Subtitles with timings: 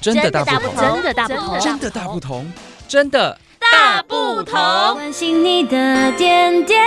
[0.00, 2.52] 真的大不同，真的大不同，真的大不同，
[2.86, 4.54] 真的大不同。
[4.94, 6.86] 关心你的点点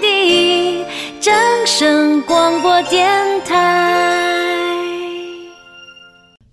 [0.00, 0.84] 滴，
[1.20, 1.34] 掌
[1.66, 3.10] 声广播电
[3.44, 4.30] 台。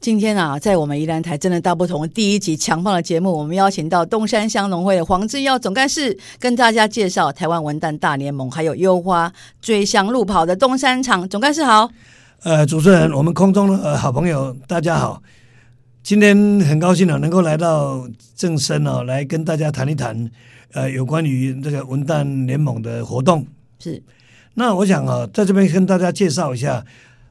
[0.02, 11.28] 今天啊，在我们宜兰台真的大不同第一集强棒的节目，我们邀请到东山乡农会的黄志耀总干事，跟大家介绍台湾文旦大联盟，还有优花追香路跑的东山场。
[11.28, 11.90] 总干事好，
[12.44, 15.22] 呃，主持人，我们空中的、呃、好朋友大家好，
[16.02, 20.30] 今天很高兴啊，能够来到正声哦，来跟大家谈一谈，
[20.72, 23.46] 呃，有关于这个文旦联盟的活动。
[23.80, 24.02] 是，
[24.56, 26.86] 那我想啊，在这边跟大家介绍一下。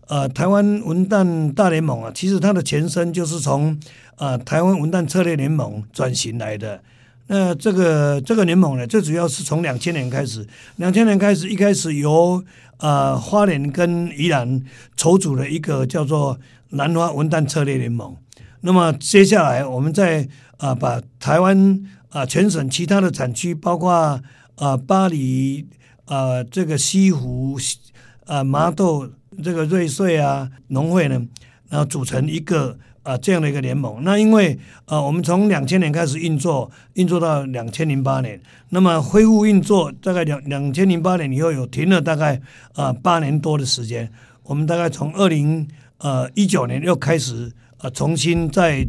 [0.07, 3.79] 呃，台湾文旦大联盟啊，其实它的前身就是从
[4.17, 6.81] 呃台湾文旦策略联盟转型来的。
[7.27, 12.43] 那这个这个联盟呢，最主要是从两千年开始，两千年开始，一开始由
[12.79, 14.63] 呃花莲跟宜兰
[14.97, 18.17] 筹组了一个叫做兰花文旦策略联盟。
[18.61, 20.23] 那么接下来，我们再
[20.57, 24.23] 啊、呃、把台湾啊、呃、全省其他的产区，包括啊、
[24.57, 25.67] 呃、八里
[26.07, 27.59] 啊、呃、这个西湖
[28.27, 29.11] 啊、呃、麻豆。
[29.41, 31.15] 这个瑞穗啊，农会呢，
[31.69, 34.03] 然后组成一个啊、这样的一个联盟。
[34.03, 42.41] 那因为呃，我们从两千年开始运作，运作到两千零八年，那么恢复运作大概两两千零八年以后有停了大概
[42.75, 44.11] 啊八、年多的时间。
[44.43, 48.87] 我们大概从二零呃一九年又开始呃重新再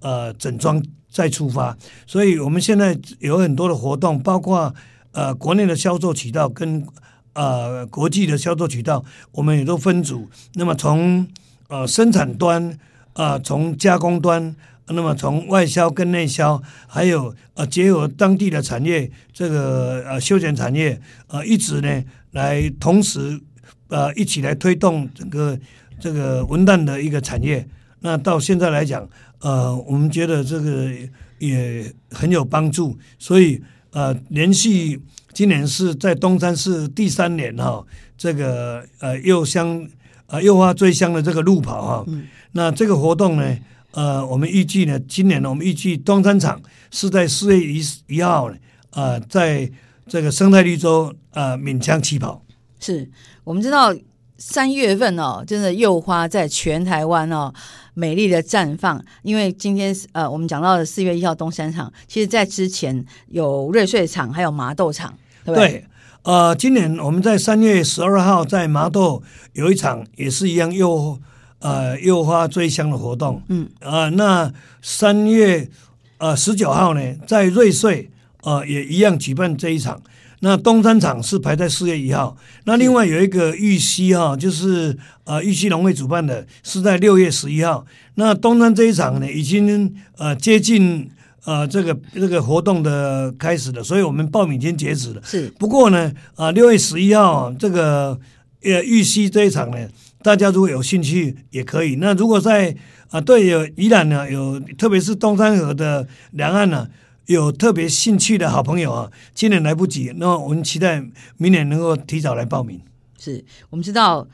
[0.00, 4.74] 呃整装再出发，所以我们现在有很多的活动，包括
[5.12, 6.86] 呃国内的销售渠道跟。
[7.32, 10.28] 呃，国际的销售渠道，我们也都分组。
[10.54, 11.24] 那么从
[11.68, 12.76] 呃生产端，
[13.12, 14.54] 呃，从加工端，
[14.88, 23.40] 那么从外销跟内销，还有呃结合当地的产业，这个呃休闲产业，呃一直呢来同时
[23.86, 25.56] 呃一起来推动整个
[26.00, 27.64] 这个文旦的一个产业。
[28.00, 29.08] 那到现在来讲，
[29.40, 30.90] 呃，我们觉得这个
[31.38, 33.62] 也很有帮助，所以
[33.92, 35.00] 呃连续。
[35.32, 37.86] 今年是在东山市第三年哈，
[38.18, 39.88] 这个呃柚香
[40.26, 43.56] 呃柚花追香的这个路跑哈，嗯、那这个活动呢，
[43.92, 48.56] 呃，我们预计呢，今年呢，我们预计东山场是在四月一一号呢，
[48.90, 49.70] 呃，在
[50.08, 52.44] 这个生态绿洲呃闽江起跑。
[52.80, 53.08] 是
[53.44, 53.94] 我们知道
[54.40, 57.52] 三月份哦，真的柚花在全台湾哦。
[57.92, 65.12] 美丽的绽放，因为今天呃，我们讲到的四月一号东山场，其实在之前有瑞穗场，还有麻豆场，
[65.44, 65.68] 对不对？
[65.68, 65.84] 对，
[66.22, 71.18] 呃，今年我们在三月十二号在麻豆有一场，也是一样柚
[71.58, 74.50] 呃柚花追香的活动，嗯啊、呃，那
[74.80, 75.68] 三月
[76.16, 78.08] 呃十九号呢，在瑞穗
[78.42, 80.00] 呃也一样举办这一场。
[80.42, 82.34] 那东山场是排在四月一号，
[82.64, 87.84] 那另外有一个玉溪哈，就是呃玉溪农会主办的，是在六月十一号。
[88.14, 91.10] 那东山这一场呢，已经呃接近
[91.44, 95.20] 呃这个这个活动的开始了，所以我们报名已经截止了。
[95.22, 98.18] 是，不过呢，啊六月十一号这个
[98.62, 99.88] 呃玉溪这一场呢，
[100.22, 101.96] 大家如果有兴趣也可以。
[101.96, 102.74] 那如果在
[103.10, 106.88] 啊对有宜兰呢有，特别是东山河的两岸呢。
[107.26, 111.04] 有特别兴趣的好朋友啊，今年来不及，那我们期待
[111.36, 112.80] 明年能够提早来报名。
[113.18, 114.26] 是我们知道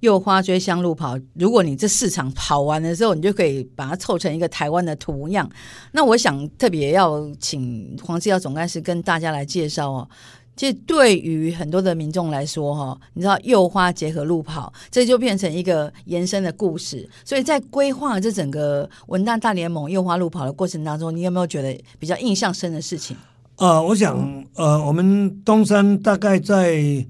[0.00, 5.48] 又花追香路跑，如果你这市场跑完的时候，你就可以把它凑成一个台湾的图样。
[5.92, 10.08] 那我想特别要请黄志耀总干事跟大家来介绍哦。
[10.56, 17.08] 其实对于很多的民众来说，哈，你知道柚花结合路跑，这就变成一个延伸的故事。
[17.24, 23.16] 所以在规划这整个文旦大联盟柚花路跑的过程当中，你有没有觉得比较印象深的事情？
[23.56, 27.04] 呃，我想，呃，我们东山大概在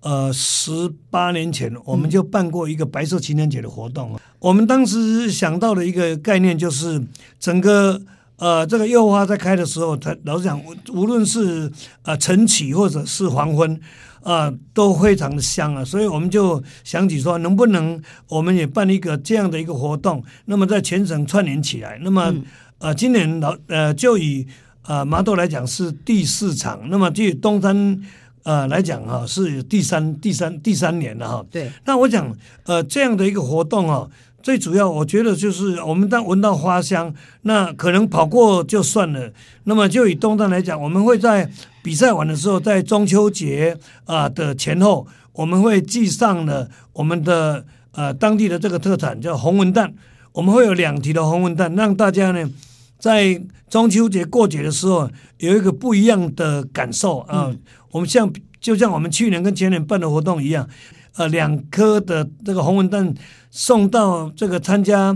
[0.00, 4.18] 呃十八年前，我们就办过一个白色情人节的活动。
[4.38, 7.02] 我们当时想到的一个概念就是
[7.38, 8.00] 整个。
[8.38, 10.60] 呃，这个柚花在开的时候，它老实讲，
[10.92, 11.70] 无论是
[12.02, 13.74] 呃晨起或者是黄昏，
[14.22, 15.84] 啊、呃，都非常的香啊。
[15.84, 21.98] 所以我们就想起说，能不能我们也办一个这样的一个活动，那么在全省串联起来。
[22.00, 22.44] 那么，嗯、
[22.78, 24.46] 呃，今年老呃就以
[24.86, 28.00] 呃麻豆来讲是第四场，那么就以东山
[28.44, 31.44] 呃来讲哈是第三第三第三年了哈。
[31.50, 31.68] 对。
[31.84, 32.32] 那我讲
[32.66, 34.08] 呃这样的一个活动啊。
[34.40, 37.12] 最主要，我觉得就是我们当闻到花香，
[37.42, 39.32] 那可能跑过就算了。
[39.64, 41.50] 那么就以东山来讲，我们会在
[41.82, 43.76] 比赛完的时候，在中秋节
[44.06, 49.92] 啊的前后，我们会寄上了我们的呃当地的这个特产叫红文蛋，
[50.32, 52.48] 我们会有两提的红文蛋，让大家呢
[52.98, 57.48] 在中秋节过节的时候有一个不一样的感受啊。
[57.48, 60.66] 嗯、我们像就像我们去年跟前年办的活动一样。
[61.18, 63.12] 呃，两颗的这个红文蛋
[63.50, 65.14] 送到这个参加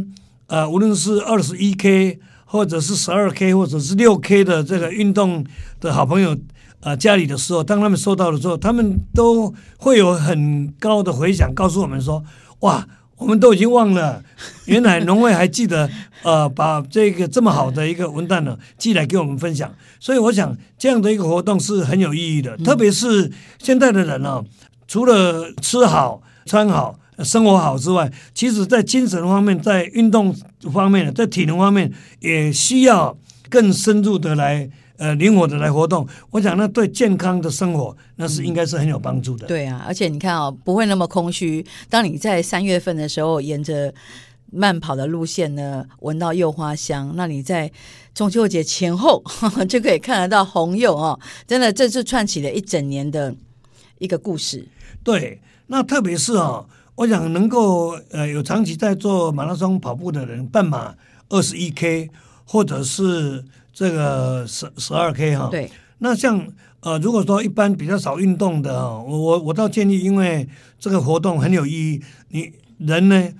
[0.49, 5.47] 呃，无论是二十一 K 或者是十二 K 或者是六 K 的这个运动
[5.81, 6.37] 的好朋友，
[6.81, 12.23] 呃，家里的时候，当他们收到的时候，他们都会有很高的回响，告诉我们说，
[12.61, 12.87] 哇。
[13.19, 14.21] 我们都已经忘了，
[14.65, 15.89] 原来农会还记得，
[16.25, 19.73] 呃，把这个这么好的一个文旦呢寄来给我们分享。
[20.01, 24.45] 所以我想这样的一个活动是很有意义的，特别是现在的人呢、哦，
[24.93, 30.37] 除了吃好、穿好、生活好之外，其实在精神方面、在运动
[30.71, 31.91] 方面、在体能方面，
[32.21, 33.17] 也需要
[33.49, 34.69] 更深入的来。
[34.99, 39.47] 呃，灵活的来活动，我想那对健康的生活那是应该是很有帮助的。
[39.47, 41.65] 对啊，而且你看哦，不会那么空虚。
[41.89, 43.93] 当你在三月份的时候，沿着
[44.53, 47.73] 慢跑的路线呢，闻到柚花香，那你在
[48.15, 49.21] 中秋节前后
[49.69, 51.19] 就可以看得到红柚哦。
[51.49, 53.35] 真的，这是串起了一整年的
[53.99, 54.65] 一个故事。
[55.05, 56.67] 对，那特别是哦，
[56.97, 60.95] 我想能够呃有长期在做马拉松跑步的人，半马
[61.29, 62.11] 二十一 K
[62.45, 63.45] 或者是。
[63.75, 65.71] 这个十十二 K 哈，对，
[66.01, 66.47] 那像
[66.81, 70.47] 呃，如果说一般比较少运动的哈，我我我倒建议，因为
[70.79, 73.33] 这个活动很有意义，你人呢，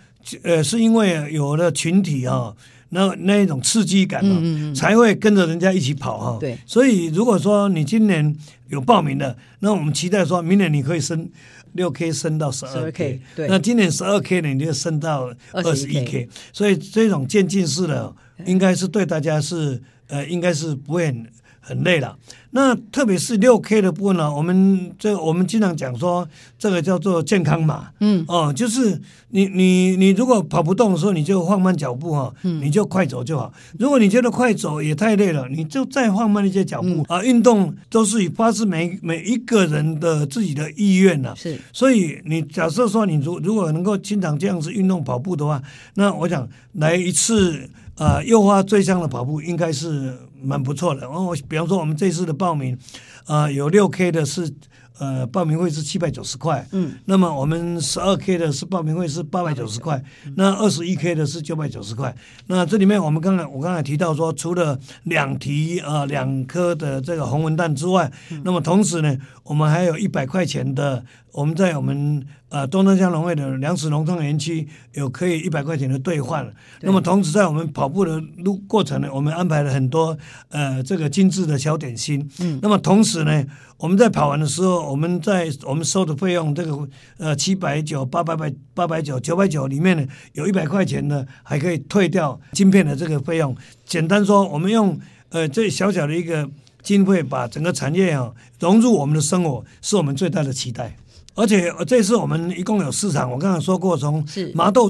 [0.43, 2.57] 呃，是因为有了群体哈，
[2.89, 6.39] 那那一种刺激感哦，嗯嗯才会跟着人家一起跑哈。
[6.41, 8.35] 对，所以如果说你今年
[8.73, 11.31] 有报名的，那我们期待说明年你可以升
[11.75, 18.13] 六 K 升到十二 K，对，那今年十二 K 呢，你就升到二十一 K，所以这种渐进式的
[18.45, 19.81] 应该是对大家是。
[20.09, 21.27] 呃，应该是不会很
[21.63, 22.19] 很累了。
[22.51, 26.29] 那特别是六 K 的部分呢，我们这我们经常讲说，
[26.59, 27.89] 这个叫做健康码。
[28.01, 29.01] 嗯，哦，就是
[29.31, 33.51] 你你你如果跑不动的时候，你就放慢脚步哈，你就快走就好。
[33.79, 37.25] 如果你觉得快走也太累了，你就再放慢一些脚步、嗯、啊。
[37.25, 41.33] 运动都是以发自每每一个人的自己的意愿呐。
[41.35, 45.63] 是，所以你假设说你如如果能够经常这样子运动跑步的话，
[45.95, 47.71] 那我想来一次。
[47.95, 51.09] 啊，柚花最香的跑步应该是蛮不错的。
[51.09, 52.79] 我比方说，我们这次的报名，
[53.27, 54.53] 啊，有六 K 的是。
[54.99, 62.15] 呃，报名费是七百九十块，嗯，那么我们十二 K 的是报名费是八百九十块，嗯、那二十一 K 的是九百九十块。
[62.47, 71.03] 那这里面我们刚才我刚才提到说，除了两提呃两颗的这个红文蛋之外，嗯、那么同时呢，我们还有一百块钱的，
[71.33, 76.49] 我们在我们呃东正乡农会的粮食农创园区有可以一百块钱的兑换。
[76.83, 80.17] 那么同时在我们跑步的路过程呢，我们安排了很多
[80.49, 82.29] 呃这个精致的小点心。
[82.41, 83.45] 嗯，那么同时呢。
[83.79, 86.89] 我们在跑完的时候，我们在我们收的费用，这个
[87.19, 93.57] 呃七百九、八百百、八百九、九百九里面呢，有一百块钱呢，还可以退掉晶片的这个费用。
[93.85, 94.97] 简单说，我们用
[95.31, 96.49] 呃这小小的一个
[96.81, 98.31] 经费，把整个产业啊
[98.61, 100.97] 融入我们的生活，是我们最大的期待。
[101.35, 104.25] 而且这次我们一共有四场，我刚才说过，从
[104.55, 104.89] 麻豆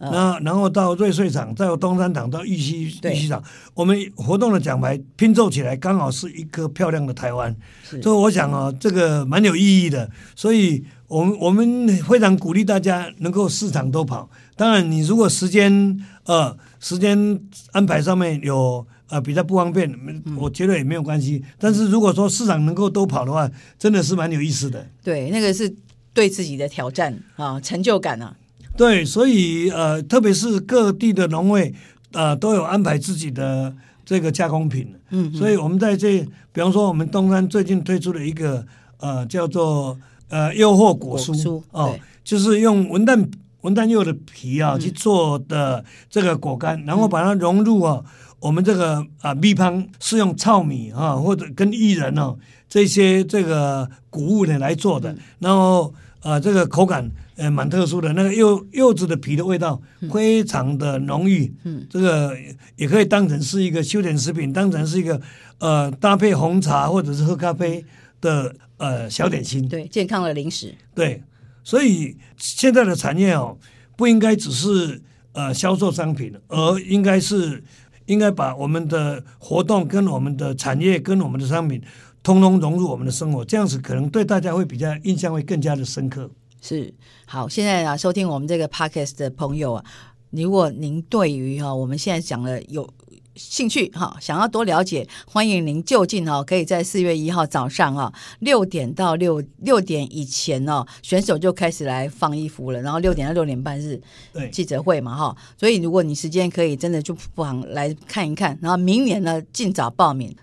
[0.00, 0.10] 场。
[0.12, 3.42] 那然后到瑞穗厂，再有东山厂到玉溪玉溪厂，
[3.74, 7.54] 我们活动的奖牌拼凑起来，刚好是一个漂亮的台湾。
[7.82, 10.10] 所以我想啊，这个蛮有意义的。
[10.34, 14.28] 所以我们我们非常鼓励大家能够市场都跑。
[14.56, 17.40] 当然，你如果时间呃时间
[17.72, 19.94] 安排上面有呃比较不方便，
[20.38, 21.44] 我觉得也没有关系。
[21.58, 24.86] 但是如果说市场能够都跑的话，真的是蛮有意思的。
[25.02, 25.74] 对，那个是
[26.14, 28.34] 对自己的挑战啊，成就感啊。
[28.76, 31.72] 对，所以呃，特别是各地的农会
[32.12, 34.94] 啊、呃，都有安排自己的这个加工品。
[35.10, 36.20] 嗯，所以我们在这，
[36.52, 38.66] 比方说我们东山最近推出了一个
[38.98, 43.26] 呃叫做呃诱惑果酥，果哦，就是用文旦
[43.62, 48.04] 文旦柚的皮啊去做的这个果干，嗯、然后把它融入啊
[48.40, 52.36] 我们这个啊米香是用糙米啊或者跟薏仁哦
[52.68, 55.94] 这些这个谷物呢来做的，嗯、然后
[56.26, 57.10] 啊这个口感。
[57.38, 59.78] 呃，蛮特殊的，那个柚柚子的皮的味道
[60.10, 62.34] 非常的浓郁，嗯，这个
[62.76, 65.20] 也可以当成是一个休闲食品，当成是一个
[65.58, 67.84] 呃搭配红茶或者是喝咖啡
[68.22, 71.22] 的呃小点心，对，健康的零食，对，
[71.62, 73.58] 所以现在的产业哦，
[73.98, 75.02] 不应该只是
[75.32, 77.62] 呃销售商品，而应该是
[78.06, 81.82] 应该把我们的活动跟我们的产业跟我们的商品
[82.26, 86.28] 通通融入我们的生活，这样子可能对大家会比较印象会更加的深刻。
[86.60, 86.92] 是
[87.24, 89.84] 好，现在啊，收听我们这个 podcast 的朋友啊，
[90.30, 92.92] 如果您对于哈我们现在讲的有
[93.36, 104.02] 兴趣哈，想要多了解，欢迎您就近哈，可以在四月一号早上啊六点到六六点以前哦，选手就开始来放衣服了，然后六点到六点半是
[104.50, 110.34] 记者会嘛哈，所以如果你时间可以，真的就不妨来看一看，然后明年呢尽早报名。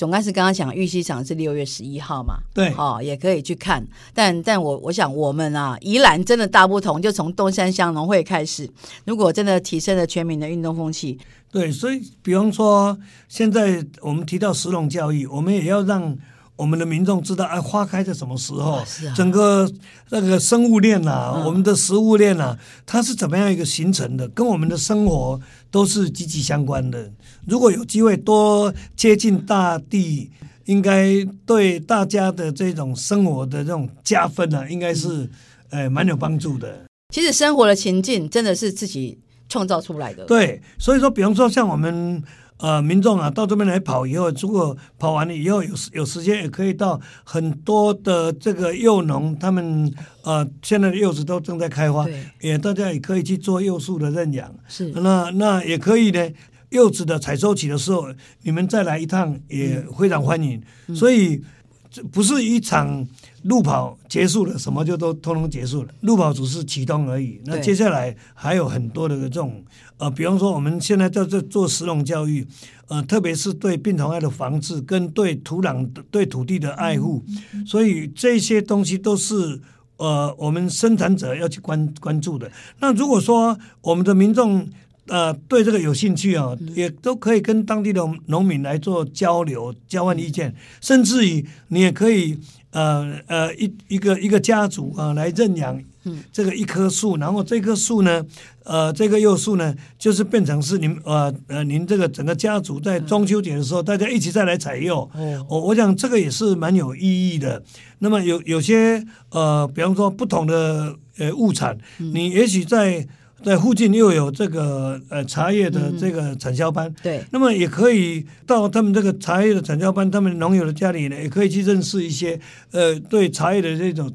[0.00, 2.38] 总干事刚刚讲玉溪场是六月十一号嘛？
[2.54, 3.86] 对，哦，也可以去看。
[4.14, 8.66] 但但我我想，我们啊，宜兰真的大不同，就从东山乡农会开始。
[9.04, 11.18] 如果真的提升了全民的运动风气，
[11.52, 16.16] 对，所以比方说，现在我们提到食农教育，我们也要让。
[16.56, 18.82] 我们的民众知道，哎，花开在什么时候？
[19.16, 19.66] 整个
[20.10, 24.28] 那个生物链呐、啊，嗯、我们的食物链呐、啊，它是怎么样一个形成的？
[24.28, 25.40] 跟我们的生活
[25.70, 27.10] 都是息息相关的。
[27.46, 30.30] 如果有机会多接近大地，
[30.66, 35.28] 应该对大家的这种生活的这种加分呢、啊，应该是
[35.70, 36.84] 呃蛮有帮助的。
[37.14, 40.24] 其实生活的情境真的是自己创造出来的。
[40.26, 42.22] 对，所以说，比方说像我们。
[42.60, 52.06] 呃，民众啊，到这边来跑以后，如果跑完了以后有有时间，也可以到很多的这个柚农，他们呃现在的柚子都正在开花，
[52.40, 54.54] 也大家也可以去做柚树的认养。
[54.68, 56.30] 是，那那也可以呢。
[56.70, 58.06] 柚子的采收期的时候，
[58.42, 60.62] 你们再来一趟也非常欢迎。
[60.86, 61.42] 嗯、所以
[61.90, 63.06] 这不是一场
[63.42, 65.88] 路跑结束了，什么就都通通结束了。
[66.02, 67.40] 路跑只是启动而已。
[67.44, 69.64] 那接下来还有很多的这种。
[69.98, 72.46] 呃，比方说我们现在在这做食农教育，
[72.88, 77.22] 呃，特别是对病虫害的防治跟对土壤、对土地的爱护，
[77.66, 79.60] 所以这些东西都是
[79.98, 82.50] 呃我们生产者要去关关注的。
[82.78, 84.66] 那如果说我们的民众
[85.10, 92.38] 呃对这个有兴趣啊，也都可以跟当地的农民来做交流、交换意见，甚至于你也可以
[92.70, 95.82] 呃呃一一个一个家族啊来认养。
[96.04, 98.24] 嗯，这个一棵树，然后这棵树呢，
[98.64, 105.00] 呃，这个柚树呢，就是变成是您呃呃，您这个整个家族在中秋节的时候，大家一起再来采柚。
[105.12, 107.62] 哦，我我想这个也是蛮有意义的。
[107.98, 113.06] 那么有有些呃，比方说不同的呃物产，你也许在
[113.42, 122.38] 在附近又有这个呃茶叶的这个产销班，对，那么也可以到他们这个茶叶的产销班，他们农友的家里呢，也可以去认识一些
[122.70, 124.12] 呃对茶叶的这种。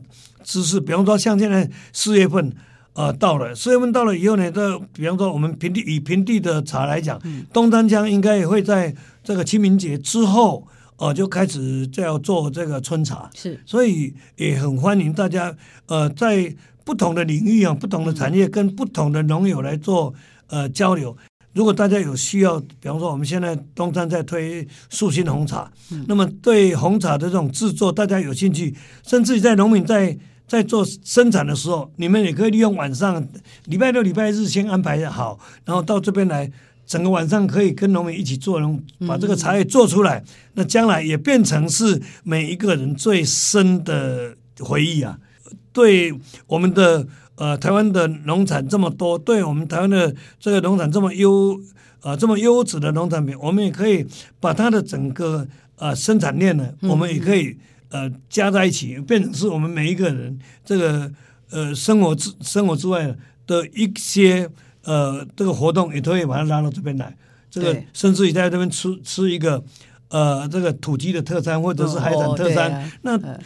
[0.48, 2.53] 知识，比方说像现在四月份，
[2.94, 3.55] 呃，到了。
[3.55, 10.67] 四月份到了以后呢，这比方说我们平地以平地的茶来讲，嗯、东山江应该也会在这个清明节之后，
[10.98, 15.51] 呃，就开始就要做这个春茶，是，所以也很欢迎大家，
[15.88, 16.55] 呃，在
[16.86, 20.13] 不同的领域啊，不同的产业跟不同的农友来做
[20.48, 21.18] 呃交流。
[21.51, 28.74] 如果大家有需要，比方说我们现在东山在推素心红茶，嗯、那么对红茶的这种制作，大家有兴趣，
[29.06, 30.18] 甚至于在农民在。
[30.48, 33.27] 在做生产的时候，你们也可以利用晚上，
[33.65, 36.51] 礼拜六、礼拜日先安排好，然后到这边来，
[36.86, 38.62] 整个晚上可以跟农民一起做，
[39.08, 40.20] 把这个茶叶做出来。
[40.20, 45.18] 嗯、那将来也变成是每一个人最深的回忆啊！
[45.75, 46.12] 对
[46.48, 47.05] 我们的
[47.36, 51.60] 呃台湾的农产这么多，对我们台湾的这个农产这么优
[52.01, 54.03] 呃这么优质的农产品，我们也可以
[54.39, 57.58] 把它的整个呃生产链呢，我们也可以。
[57.89, 61.10] 呃，加在一起变成是我们每一个人这个
[61.50, 63.15] 呃生活之生活之外
[63.48, 64.50] 的一些
[64.84, 67.15] 呃这个活动，也可以把它拉到这边来。
[67.50, 69.63] 这个甚至于在这边吃吃一个
[70.10, 73.39] 呃这个土鸡的特餐或者是海产特餐，哦啊、那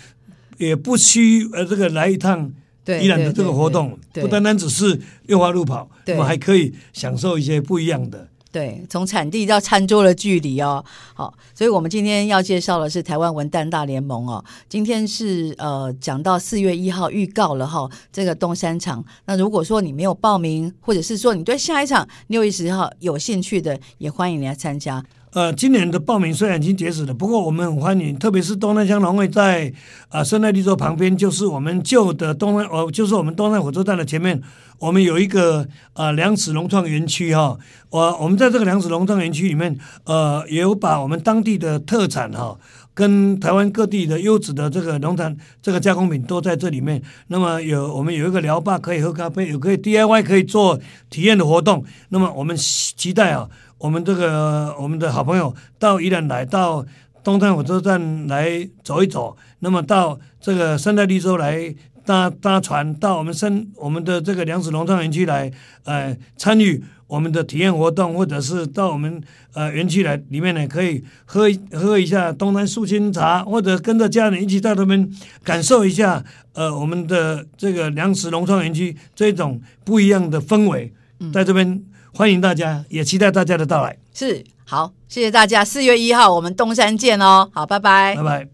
[0.59, 2.53] 也不需呃这个来一趟
[2.85, 8.27] 宜兰的这个活动，不单单只是六花路跑，我们还可以享受一些不一样的。
[8.51, 14.43] 对，从产地到餐桌的距离哦，好，所以我们今天要介绍的是台湾文旦大联盟哦。
[14.67, 19.05] 今天是呃讲到四月一号预告了哈、哦，这个东山场。
[19.25, 25.05] 那如果说你没有报名，或者是说你对下一场六月十号有兴趣的，也欢迎你来参加。
[25.31, 29.71] 呃，今年的报名虽然已经截止了，不过我们很欢迎，特别是东南乡农会在
[30.09, 34.41] 啊生态绿洲旁边，就是我们旧的东南哦，就是我们东山火车站的前面，
[34.79, 37.55] 我们有一个啊粮食农创园区哈。
[37.91, 42.57] 我、我们在这个粮食农创园区里面，呃，也有把我们当地的特产哈，
[42.95, 46.99] 跟台湾各地的优质的这个农产这个加工品都在这里面。
[47.27, 50.79] 那么有我们有一个聊吧，可以喝咖啡，有可以 DIY 可以做
[51.11, 51.85] 体验的活动。
[52.09, 53.47] 那么我们期待啊。
[53.79, 56.85] 我们这个我们的好朋友到宜兰来，到
[57.23, 61.73] 东山火车站来走一走，那么到这个生态绿洲来
[62.05, 65.49] 搭搭船，到我们生我们的这个粮食农创园区来，
[65.85, 69.21] 呃，参与我们的体验活动，或者是到我们
[69.53, 75.09] 呃园区来里面呢，可以喝喝一下东山素心茶，或者跟着家人一起到他们
[75.41, 76.21] 感受一下，
[76.51, 80.91] 呃，我们的这个粮食农创园区这种不一样的氛围，
[81.31, 81.81] 在这边。
[82.13, 83.97] 欢迎大家，也期待大家的到来。
[84.13, 85.63] 是，好，谢谢大家。
[85.63, 87.49] 四月一号我们东山见哦。
[87.53, 88.47] 好，拜拜，拜拜。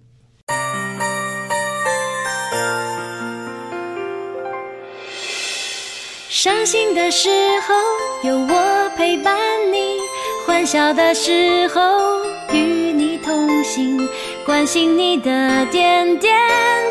[6.30, 7.30] 伤心的时
[7.62, 7.74] 候
[8.30, 9.36] 有我陪伴
[9.72, 9.98] 你，
[10.46, 11.82] 欢笑的时候
[12.52, 14.08] 与你同用心，
[14.46, 16.38] 关心你的点点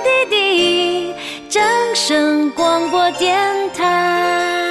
[0.03, 1.15] 滴滴。
[1.49, 1.63] 正
[1.95, 4.64] 声广播电台。